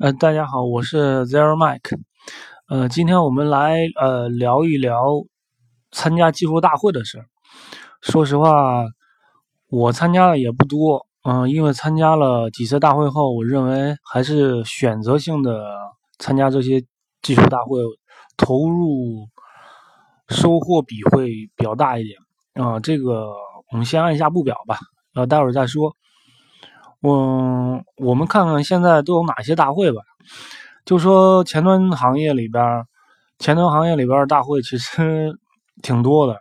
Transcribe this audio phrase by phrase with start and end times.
[0.00, 1.98] 呃，大家好，我是 Zero Mike。
[2.66, 5.04] 呃，今天我们来呃聊一聊
[5.90, 7.26] 参加技术大会的事儿。
[8.00, 8.84] 说实话，
[9.68, 15.62] 我参加的也不多，嗯，因为参加了几次大会后，我认为还是选择性的
[16.18, 16.82] 参加这些
[17.20, 17.78] 技术大会，
[18.38, 19.28] 投入
[20.28, 22.18] 收获比会比较大一点。
[22.54, 23.28] 啊，这个
[23.70, 24.78] 我们先按下不表吧，
[25.14, 25.94] 呃，待会儿再说。
[27.02, 30.00] 我我们看看现在都有哪些大会吧。
[30.84, 32.84] 就说前端行业里边，
[33.38, 35.36] 前端行业里边大会其实
[35.82, 36.40] 挺多的。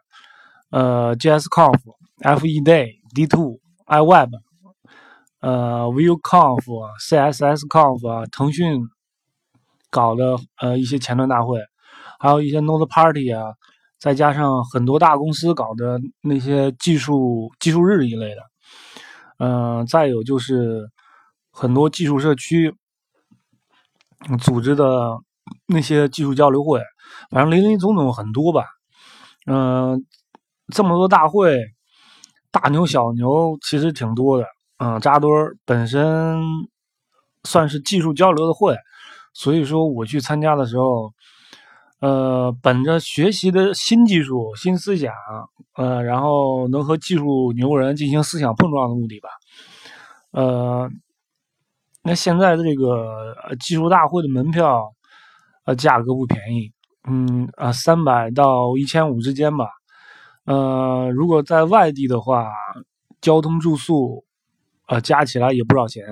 [0.70, 1.80] 呃，JSConf、
[2.20, 4.30] FEday、D2、iWeb，
[5.42, 6.64] 呃，VueConf、
[7.10, 8.80] CSSConf 啊，腾讯
[9.90, 11.60] 搞的呃一些前端大会，
[12.20, 13.54] 还有一些 Node Party 啊，
[14.00, 18.51] 再加上很多大公司搞的那些技术技术日一类的。
[19.42, 20.88] 嗯，再有就是
[21.50, 22.76] 很多技术社区
[24.40, 25.18] 组织的
[25.66, 26.80] 那些技术交流会，
[27.32, 28.64] 反正林林总总很多吧。
[29.48, 30.06] 嗯，
[30.72, 31.58] 这么多大会，
[32.52, 34.46] 大牛小牛其实挺多的。
[34.78, 35.28] 嗯，扎堆
[35.66, 36.40] 本身
[37.44, 38.78] 算是技术交流的会，
[39.34, 41.12] 所以说我去参加的时候，
[42.02, 45.14] 呃，本着学习的新技术、新思想。
[45.78, 49.30] 呃，然后能和技术牛人进行思想碰撞的目的吧。
[50.32, 50.90] 呃，
[52.04, 54.92] 那现在的这个技术大会的门票，
[55.66, 56.74] 呃，价格不便宜，
[57.08, 59.66] 嗯啊，三百到一千五之间吧。
[60.46, 62.48] 呃，如果在外地的话，
[63.22, 64.26] 交通住宿，
[64.88, 66.04] 呃，加起来也不少钱。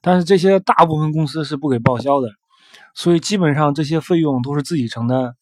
[0.00, 2.28] 但是这些大部分公司是不给报销的，
[2.94, 5.34] 所以基本上这些费用都是自己承担。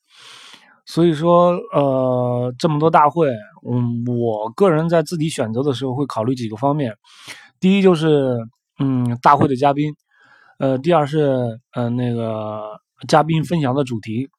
[0.86, 3.28] 所以说，呃，这么多大会，
[3.70, 6.96] 嗯，我个人在自己选择的时候会考虑几个方面。
[7.60, 8.36] 第一就是，
[8.80, 9.94] 嗯，大会的嘉宾，
[10.58, 14.30] 呃，第二是，呃，那个嘉宾分享的主题，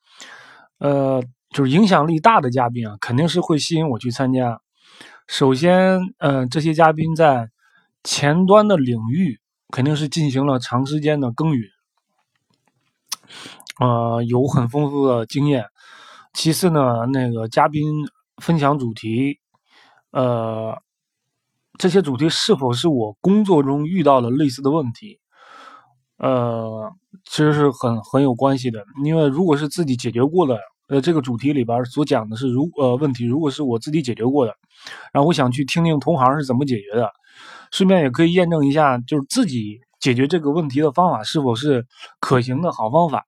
[0.79, 4.59] 呃，就是影响力大的嘉宾啊，肯定是会吸引我去参加。
[5.27, 7.49] 首先，呃，这些嘉宾在
[8.03, 9.39] 前端的领域
[9.69, 11.69] 肯定是进行了长时间的耕耘，
[13.79, 15.65] 呃，有很丰富的经验。
[16.33, 17.83] 其次呢，那个嘉宾
[18.37, 19.39] 分享主题，
[20.11, 20.77] 呃，
[21.77, 25.19] 这些主题是否是我工作中遇到的类似的问题，
[26.17, 26.91] 呃，
[27.25, 28.83] 其实是很很有关系的。
[29.03, 34.53] 因为如果是自己解决过的，呃，这个主题里边所讲的是如呃问题，如果是我自己解决过的，
[35.11, 37.11] 然后我想去听听同行是怎么解决的，
[37.71, 41.87] 顺便也可以验证一下，就是自己解决这个问题的方法是否是
[42.19, 43.25] 可行的好方法。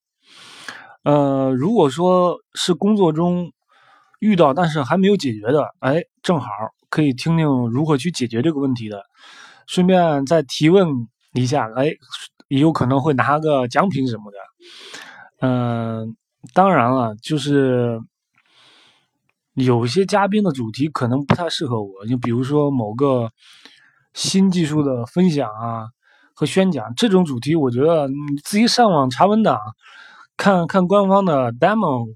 [1.03, 3.51] 呃，如果说是工作中
[4.19, 6.49] 遇到但是还没有解决的，哎，正好
[6.89, 9.03] 可以听听如何去解决这个问题的，
[9.67, 10.87] 顺便再提问
[11.33, 11.91] 一下，哎，
[12.47, 14.37] 也有可能会拿个奖品什么的。
[15.41, 16.15] 嗯，
[16.53, 17.99] 当然了，就是
[19.53, 23.29] 有些嘉宾的主题可能不太适合我，就比如说某个
[24.13, 25.89] 新技术的分享啊
[26.33, 29.59] 和宣讲这种主题，我觉得你自己上网查文档。
[30.35, 32.07] 看看官方的 demo，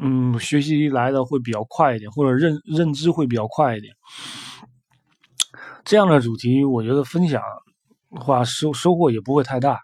[0.00, 3.92] 嗯，学习来的会比较快一点，或者认认知会比较快一点。
[5.84, 7.42] 这样的主题，我觉得分享
[8.12, 9.80] 话收收获也不会太大。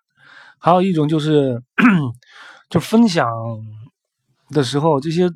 [0.61, 1.61] 还有一种就是，
[2.69, 3.29] 就分享
[4.51, 5.29] 的时候，这些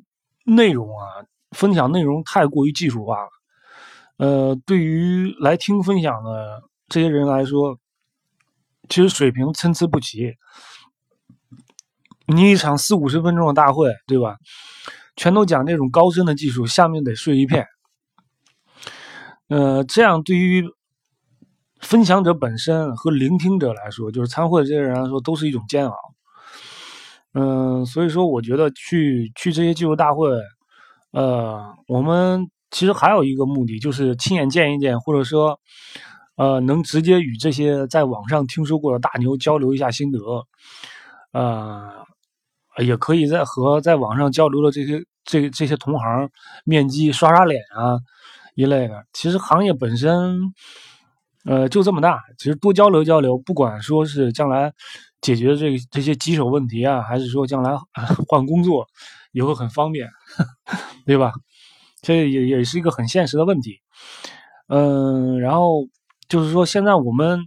[0.44, 3.28] 内容啊，分享内容太过于技术化了。
[4.19, 7.76] 呃，对于来听分享的这些人来说，
[8.88, 10.34] 其实水平参差不齐。
[12.26, 14.36] 你一场四五十分钟的大会，对吧？
[15.16, 17.66] 全都讲那种高深的技术，下面得睡一片。
[19.48, 20.64] 呃，这样对于
[21.80, 25.94] 分享者本身和聆听者来说，就是参会的这些人来说，都是一种煎熬。
[27.34, 30.30] 嗯，所以说，我觉得去去这些技术大会，
[31.12, 35.60] 呃，我们其实还有一个目的，就是亲眼见一见，或者说，
[36.36, 40.19] 呃，能直接与这些在网上听说过的大牛交流一下心得，
[41.32, 42.04] 呃。
[42.78, 46.28] 也可以在和在网上交流的这些这这些同行
[46.64, 48.00] 面基刷刷脸啊
[48.56, 49.04] 一类的。
[49.12, 50.40] 其实行业本身，
[51.44, 52.20] 呃，就这么大。
[52.37, 54.72] 其实多交流交流，不管说是将来
[55.20, 57.70] 解决这这些棘手问题啊，还是说将来
[58.28, 58.84] 换工作
[59.30, 60.08] 也会很方便，
[61.06, 61.30] 对吧？
[62.02, 63.78] 这也也是一个很现实的问题。
[64.66, 65.87] 嗯，然后
[66.29, 67.41] 就是说，现在我们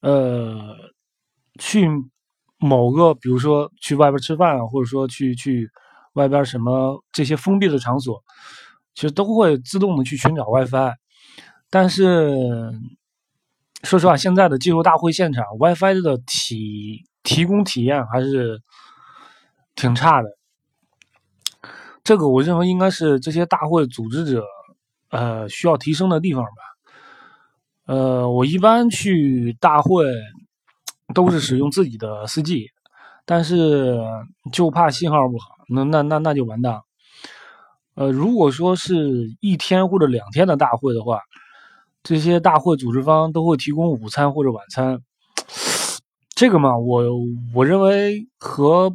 [0.00, 0.76] 呃
[1.58, 1.88] 去。
[2.58, 5.70] 某个，比如说去外边吃饭，或者说去去
[6.14, 8.24] 外边什么这些封闭的场所，
[8.94, 10.94] 其实都会自动的去寻找 WiFi。
[11.68, 12.72] 但是
[13.82, 18.62] 说实话，现在的技术大会现场 WiFi 的体提供体验还是
[19.74, 20.28] 挺差的。
[22.02, 24.42] 这个我认为应该是这些大会组织者
[25.10, 26.75] 呃需要提升的地方吧。
[27.86, 30.04] 呃，我一般去大会
[31.14, 32.66] 都是使用自己的四 G，
[33.24, 33.96] 但是
[34.52, 36.80] 就怕信号不好，那那那那就完蛋。
[37.94, 41.20] 呃，如果说是一天或者两天的大会的话，
[42.02, 45.00] 这些大会组织方都会提供午餐或者晚餐。
[46.34, 47.04] 这个嘛，我
[47.54, 48.94] 我认为和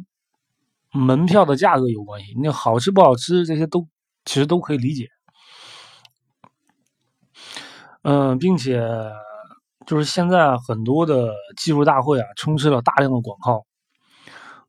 [0.92, 2.34] 门票的价格有关系。
[2.42, 3.88] 那好吃不好吃，这些都
[4.24, 5.08] 其实都可以理解。
[8.02, 8.82] 嗯，并且
[9.86, 13.64] 就是现在很多的技术大会啊，充斥了大量的广告。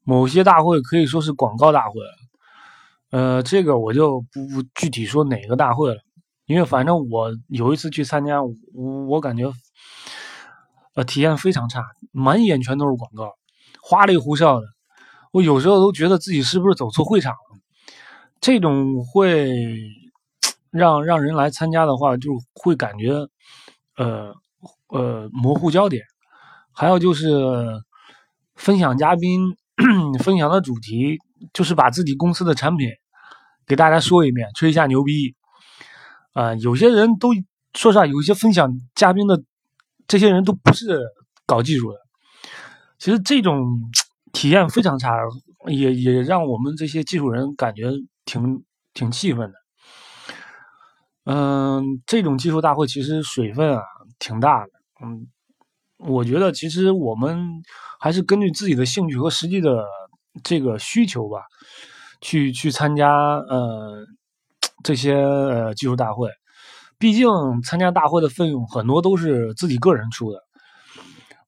[0.04, 1.94] 某些大会可以说是广告大会，
[3.10, 6.02] 呃，这个我就不不具体说哪个大会了，
[6.46, 8.54] 因为反正我有一次去参加，我
[9.08, 9.52] 我感觉
[10.94, 13.32] 呃体验非常差，满眼全都是广告，
[13.82, 14.68] 花里胡哨的。
[15.32, 17.58] 我有时候都觉得自己是不是走错会场了。
[18.42, 20.03] 这种会。
[20.74, 23.12] 让让人来参加的话，就会感觉，
[23.96, 24.34] 呃
[24.88, 26.04] 呃模糊焦点。
[26.72, 27.30] 还有就是
[28.56, 29.56] 分享嘉宾
[30.20, 31.20] 分享的主题，
[31.54, 32.90] 就是把自己公司的产品
[33.68, 35.36] 给大家说一遍，吹一下牛逼。
[36.34, 37.30] 啊，有些人都
[37.76, 39.44] 说实话，有些分享嘉宾的
[40.08, 41.00] 这些人都不是
[41.46, 42.00] 搞技术的。
[42.98, 43.64] 其实这种
[44.32, 45.12] 体验非常差，
[45.68, 47.92] 也也让我们这些技术人感觉
[48.26, 48.64] 挺
[48.96, 49.63] 挺气愤的。
[51.26, 53.84] 嗯，这种技术大会其实水分啊
[54.20, 54.70] 挺大的。
[55.04, 55.26] 嗯，
[55.98, 57.62] 我觉得其实我们
[58.00, 59.86] 还是根据自己的兴趣和实际的
[60.44, 61.44] 这个需求吧，
[62.20, 64.06] 去去参加呃
[64.84, 66.30] 这些呃技术大会。
[67.00, 67.28] 毕竟
[67.64, 70.40] 参加大会的费用很多都是自己个人出的，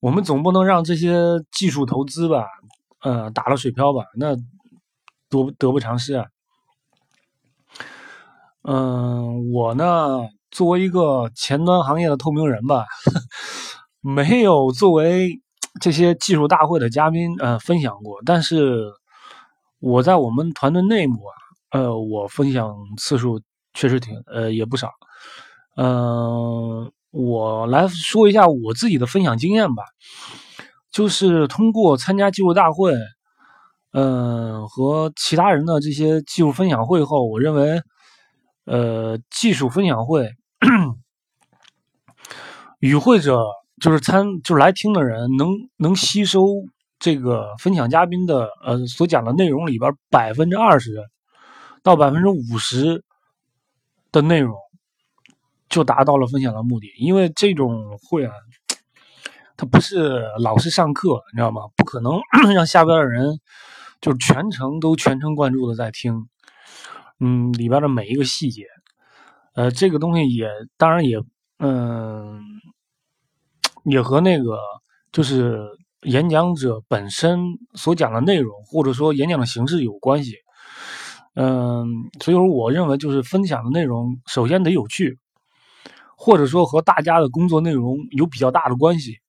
[0.01, 1.13] 我们总不能让这些
[1.51, 2.45] 技术投资吧，
[3.01, 4.35] 呃打了水漂吧，那
[5.29, 6.25] 多得不偿失啊。
[8.67, 12.85] 嗯，我呢，作为一个前端行业的透明人吧，
[14.01, 15.39] 没有作为
[15.79, 18.17] 这些技术大会的嘉宾呃分享过。
[18.25, 18.91] 但是
[19.79, 23.39] 我在我们团队内部啊，呃，我分享次数
[23.75, 24.89] 确实挺呃也不少。
[25.77, 29.83] 嗯，我来说一下我自己的分享经验吧，
[30.91, 32.95] 就是通过参加技术大会，
[33.93, 37.79] 嗯，和其他人的这些技术分享会后，我认为。
[38.65, 40.29] 呃，技术分享会，
[42.79, 43.45] 与会者
[43.79, 46.47] 就是参就是来听的人，能能吸收
[46.97, 50.95] 这个分享嘉宾的呃所讲的内容里边百分之二十
[51.83, 53.03] 到百分之五十
[54.11, 54.55] 的内容，
[55.69, 56.91] 就达到了分享的目的。
[56.97, 58.31] 因为这种会啊，
[59.57, 61.61] 它不是老师上课，你知道吗？
[61.75, 62.19] 不可能
[62.55, 63.39] 让下边的人
[64.01, 66.27] 就是全程都全程贯注的在听。
[67.21, 68.65] 嗯，里边的每一个细节，
[69.53, 71.17] 呃，这个东西也当然也，
[71.59, 72.41] 嗯，
[73.85, 74.59] 也和那个
[75.13, 75.65] 就是
[76.01, 77.39] 演讲者本身
[77.73, 80.33] 所讲的内容，或者说演讲的形式有关系。
[81.35, 81.87] 嗯，
[82.19, 85.17] 所以说我认为就是分享的内容首先得有趣，
[86.17, 89.19] 或者说和大家的工作内容有比较大的关系。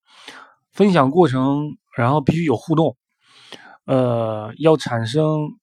[0.73, 2.97] 分享过程，然后必须有互动，
[3.85, 5.57] 呃，要产生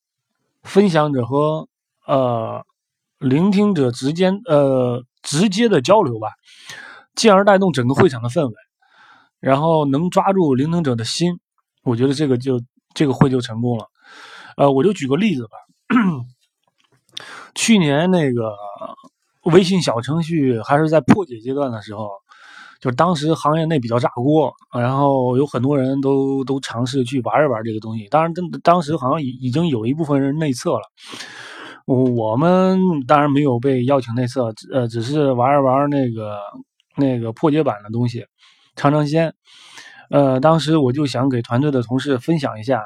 [0.62, 1.68] 分享者和。
[2.06, 2.64] 呃，
[3.18, 6.28] 聆听者之间呃直接的交流吧，
[7.14, 8.54] 进而带动整个会场的氛围，
[9.40, 11.38] 然后能抓住聆听者的心，
[11.82, 12.60] 我觉得这个就
[12.92, 13.86] 这个会就成功了。
[14.56, 15.50] 呃，我就举个例子吧，
[17.54, 18.54] 去年那个
[19.44, 22.10] 微信小程序还是在破解阶段的时候，
[22.80, 30.82] 就当时行业内比较炸锅，然后有很多人都都尝试去玩一玩这个东西，当然当当时好像已已经有一部分人内测了。
[31.86, 36.38] 我们当然没有被邀请内测，呃，只是玩一玩那个
[36.96, 38.24] 那个破解版的东西，
[38.74, 39.34] 尝尝鲜。
[40.10, 42.82] 呃，当时我就想给团队的同事分享一下，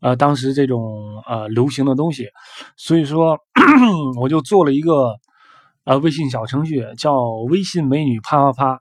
[0.00, 2.28] 呃，当时这种呃流行的东西，
[2.76, 3.38] 所以说
[4.20, 5.14] 我就做了一个
[5.84, 7.14] 呃微信小程序，叫
[7.50, 8.80] “微信美女啪啪啪”。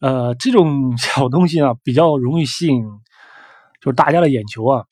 [0.00, 2.82] 呃，这种 小东西啊，比较容易吸引，
[3.80, 4.84] 就是大家的眼球啊，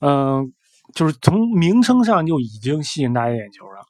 [0.00, 0.54] 嗯。
[0.94, 3.84] 就是从名称上就已经吸引大家眼球了，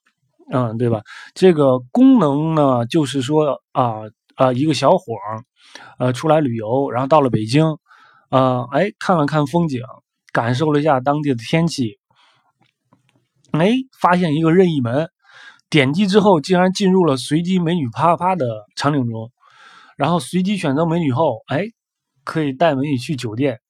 [0.52, 1.00] 嗯，对吧？
[1.34, 4.02] 这个功能呢，就是说啊
[4.36, 5.42] 啊，一个小伙儿，
[5.98, 7.64] 呃，出来旅游，然后到了北京，
[8.28, 9.82] 啊，哎，看了看风景，
[10.32, 11.98] 感受了一下当地的天气，
[13.52, 15.08] 哎，发现一个任意门，
[15.68, 19.30] 点击之后，竟然进入了随机美女啪啪啪的场景中，
[19.96, 21.64] 然后随机选择美女后，哎，
[22.24, 23.60] 可以带美女去酒店。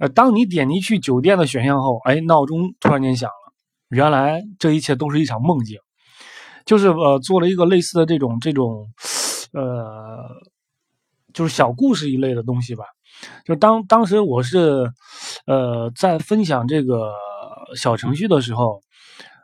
[0.00, 3.52] 呃，当你点击去酒店的选项后，哎，闹钟突然间响了，
[3.90, 5.78] 原来这一切都是一场梦境，
[6.64, 8.88] 就是呃做了一个类似的这种这种，
[9.52, 10.24] 呃，
[11.34, 12.84] 就是小故事一类的东西吧。
[13.44, 14.90] 就当当时我是，
[15.46, 17.12] 呃，在分享这个
[17.76, 18.80] 小程序的时候，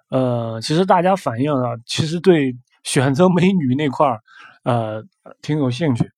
[0.09, 4.21] 呃，其实大家反映啊，其实对选择美女那块儿，
[4.65, 5.03] 呃，
[5.43, 6.11] 挺有兴趣。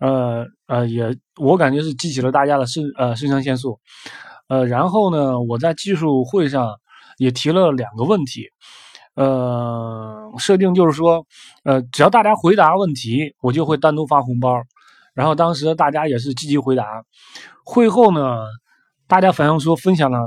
[0.00, 3.78] 呃呃，也我感觉是激起了大家的肾呃肾上腺素，
[4.48, 6.74] 呃，然后呢，我在技术会上
[7.18, 8.48] 也提了两个问题，
[9.14, 11.26] 呃，设定就是说，
[11.64, 14.62] 呃，只要大家回答问题，我就会单独发红包，
[15.12, 17.04] 然后当时大家也是积极回答，
[17.62, 18.38] 会后呢，
[19.06, 20.18] 大家反映说分享的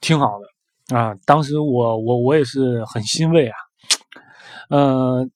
[0.00, 3.56] 挺好的啊，当时我我我也是很欣慰啊，
[4.70, 5.28] 呃，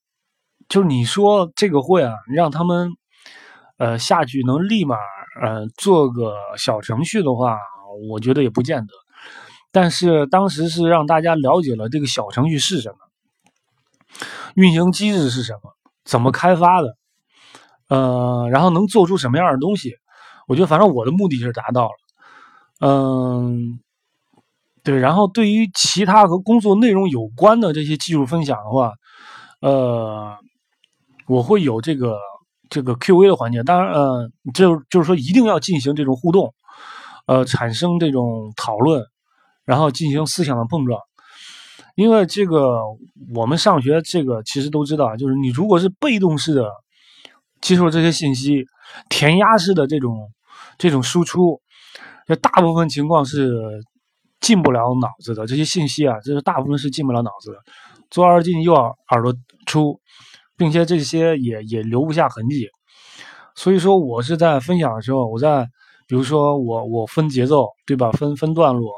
[0.67, 2.91] 就是你说这个会啊，让他们。
[3.79, 4.97] 呃，下去能立马
[5.41, 7.57] 呃做个小程序的话，
[8.09, 8.93] 我觉得也不见得。
[9.71, 12.97] 但是当时是让大家了解了这个小程序是什么，
[14.55, 16.97] 运行机制是什么，怎么开发的，
[17.87, 19.95] 呃，然后能做出什么样的东西。
[20.47, 21.95] 我觉得反正我的目的是达到了。
[22.81, 23.79] 嗯，
[24.83, 24.99] 对。
[24.99, 28.91] 然后对于其他和工作内容有关的这些技术分享的话，
[29.61, 30.35] 呃，
[31.27, 32.17] 我会有这个。
[32.69, 36.53] 这个 Q&A 的环节，当然，呃，就就是说，一定要进行这种互动，
[37.25, 39.03] 呃，产生这种讨论，
[39.65, 40.99] 然后进行思想的碰撞。
[41.95, 42.81] 因为这个，
[43.35, 46.69] 我们上学这个其实都知道，就是你如果是被动式的
[47.59, 48.65] 接受这些信息，
[49.09, 50.29] 填鸭式的这种
[50.77, 51.59] 这种输出，
[52.27, 53.83] 这大部分情况是
[54.39, 55.47] 进不了脑子的。
[55.47, 57.57] 这些信息啊，这是大部分是进不了脑子的，
[58.09, 59.33] 左耳进右耳朵
[59.65, 59.99] 出。
[60.59, 62.67] 并且这些也也留不下痕迹，
[63.55, 65.65] 所以说我是在分享的时候，我在
[66.05, 68.11] 比如说我我分节奏，对吧？
[68.11, 68.91] 分分段落，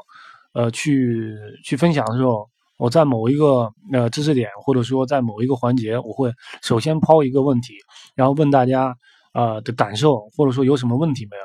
[0.54, 7.74] 呃，去去分享的时候，我在某一个呃知识点，或者说在某一个环节，我会首先抛一个问题，
[8.16, 8.92] 然后问大家
[9.34, 11.42] 呃的感受，或者说有什么问题没有？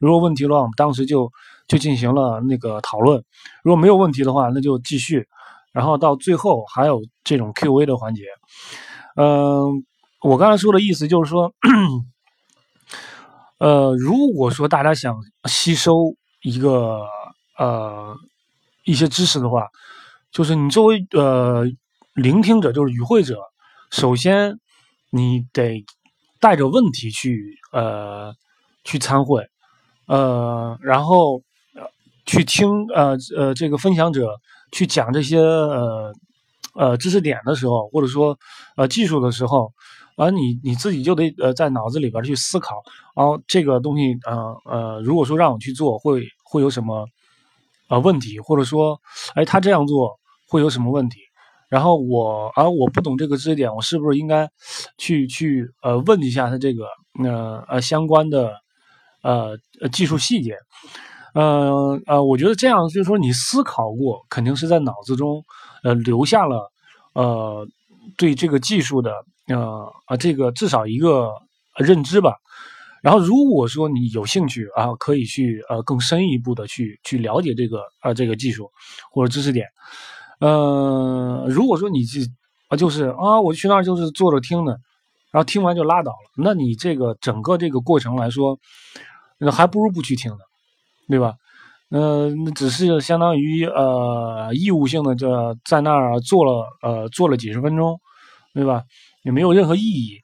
[0.00, 1.30] 如果问题的话，我们当时就
[1.68, 3.20] 就进行了那个讨论；
[3.62, 5.24] 如果没有问题的话，那就继续，
[5.72, 8.24] 然后到最后还有这种 Q&A 的环节。
[9.20, 9.84] 嗯，
[10.22, 11.52] 我刚才说的意思就是说，
[13.58, 17.02] 呃，如果说大家想吸收一个
[17.58, 18.16] 呃
[18.84, 19.68] 一些知识的话，
[20.32, 21.66] 就是你作为呃
[22.14, 23.38] 聆听者，就是与会者，
[23.90, 24.58] 首先
[25.10, 25.84] 你得
[26.40, 28.32] 带着问题去呃
[28.84, 29.46] 去参会，
[30.06, 31.42] 呃，然后
[32.24, 34.40] 去听呃呃这个分享者
[34.72, 36.14] 去讲这些呃。
[36.74, 38.38] 呃，知识点的时候，或者说，
[38.76, 39.72] 呃，技术的时候，
[40.16, 42.76] 而你你自己就得呃在脑子里边去思考，
[43.14, 47.06] 然后这个东西，呃呃，如果说让我去做，会会有什么
[47.88, 49.00] 呃问题，或者说，
[49.34, 51.18] 哎，他这样做会有什么问题？
[51.68, 54.48] 然后我，而我不懂这个知识点，我是不是应该
[54.98, 56.84] 去去呃问一下他这个
[57.24, 58.52] 呃呃相关的
[59.22, 59.56] 呃
[59.92, 60.56] 技术细节？
[61.32, 65.44] 呃呃，我觉得这样就是说，你思考过，肯定是在脑子中。
[65.82, 66.70] 呃，留下了，
[67.14, 67.66] 呃，
[68.16, 69.12] 对这个技术的，
[69.48, 71.30] 呃，啊，这个至少一个
[71.76, 72.36] 认知吧。
[73.02, 78.70] 然后，如果说你有兴趣啊，可以去呃更深一步的去去了解这个啊这个技术
[79.10, 79.66] 或者知识点。
[80.38, 82.20] 呃，如果说你去
[82.68, 84.78] 啊就是啊，我去那儿就是坐着听的，
[85.30, 88.58] 然后听完就拉倒了，那你这个整个这个过程来说，
[89.38, 90.38] 那还不如不去听呢，
[91.08, 91.34] 对吧？
[91.92, 98.00] 嗯，那只是相当于呃义务性的，这在那儿做了呃做了几十分钟，
[98.54, 98.84] 对吧？
[99.24, 100.20] 也没有任何意义。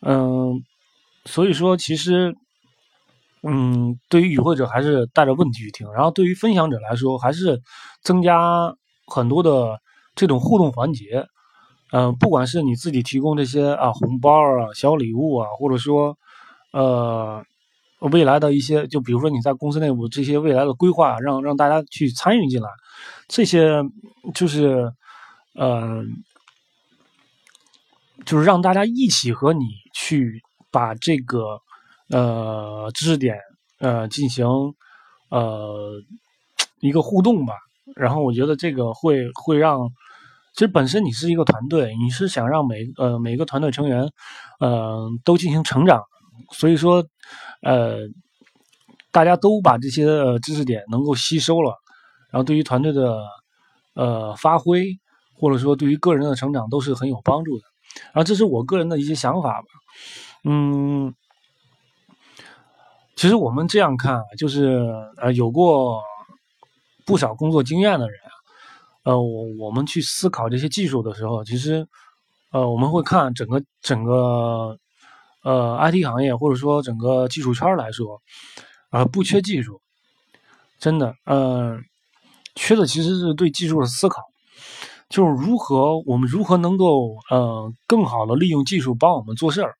[0.00, 0.60] 嗯，
[1.24, 2.34] 所以说其实，
[3.44, 7.60] 嗯，对于与会者还是带着问题去听，然后对于分享者来说，还是
[8.02, 8.74] 增加
[9.06, 9.78] 很多的
[10.16, 11.24] 这种互动环节。
[11.92, 16.18] 嗯，不管是你自己提供这些啊红包啊小礼物啊，或者说
[16.72, 17.44] 呃。
[18.00, 22.68] 未来的一些，就比如说你在公司内部这些未来的规划，让让大家去参与进来，
[23.26, 23.82] 这些
[24.34, 24.92] 就是，
[25.54, 26.04] 呃，
[28.24, 30.40] 就是让大家一起和你去
[30.70, 31.58] 把这个
[32.10, 33.36] 呃知识点
[33.80, 34.46] 呃进行
[35.30, 36.00] 呃
[36.80, 37.54] 一个互动吧。
[37.96, 39.88] 然后我觉得这个会会让，
[40.54, 44.08] 其实本身你是一个团队，你是想让每呃每个团队成员
[44.60, 46.00] 呃都进行成长。
[46.52, 47.04] 所以说，
[47.62, 47.98] 呃，
[49.10, 50.06] 大家都把这些
[50.40, 51.74] 知识点能够吸收了，
[52.30, 53.22] 然后对于团队的
[53.94, 54.98] 呃发挥，
[55.34, 57.64] 或者说对于个人的成长都是很有帮助的。
[58.06, 59.66] 然后这是我个人的一些想法吧。
[60.44, 61.14] 嗯，
[63.16, 66.02] 其实我们这样看啊，就是呃，有过
[67.04, 68.20] 不少工作经验的人，
[69.04, 71.88] 呃，我我们去思考这些技术的时候，其实
[72.52, 74.78] 呃，我们会看整个整个
[75.42, 78.20] 呃 IT 行业或者说整个技术圈来说，
[78.90, 79.80] 呃，不缺技术，
[80.78, 81.78] 真的，呃，
[82.54, 84.22] 缺的其实是对技术的思考。
[85.08, 89.74] 就是如何我们如何能够呃更好的利用技术帮我们做事儿，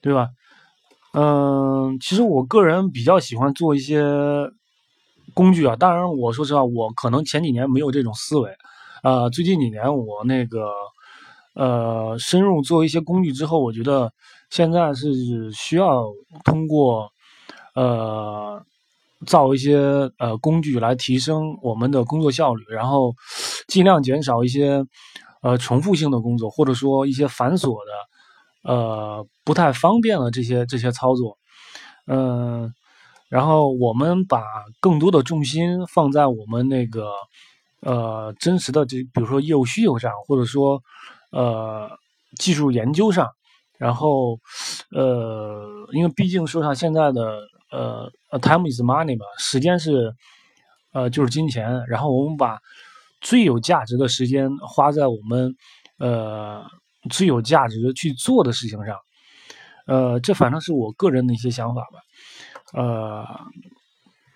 [0.00, 0.28] 对吧？
[1.12, 4.02] 嗯，其实我个人比较喜欢做一些
[5.34, 5.76] 工具啊。
[5.76, 8.50] 当然，我说实话，我可能前几年没有这种思维，
[9.04, 10.68] 呃，最近几年我那个
[11.54, 14.12] 呃深入做一些工具之后，我觉得
[14.50, 16.04] 现在是需要
[16.44, 17.10] 通过
[17.74, 18.62] 呃。
[19.26, 19.78] 造一些
[20.18, 23.14] 呃工具来提升我们的工作效率，然后
[23.68, 24.84] 尽量减少一些
[25.40, 31.38] 呃重复性的工作，或者说一些繁琐的呃不太方便的这些这些操作，
[32.06, 32.74] 嗯，
[33.30, 34.42] 然后我们把
[34.78, 37.08] 更多的重心放在我们那个
[37.80, 40.82] 呃真实的这比如说业务需求上，或者说
[41.34, 41.90] 呃
[42.38, 43.28] 技术研究上，
[43.78, 44.38] 然后
[44.90, 47.40] 呃因为毕竟说上现在的。
[47.70, 50.14] 呃，time is money 吧，时间是，
[50.92, 51.84] 呃，就是金钱。
[51.88, 52.56] 然后我们把
[53.20, 55.52] 最有价值的时间花在我们
[55.98, 56.62] 呃
[57.10, 58.96] 最有价值去做的事情上。
[59.88, 61.98] 呃，这反正是我个人的一些想法吧。
[62.80, 63.26] 呃，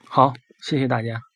[0.09, 1.28] 好，谢谢大家。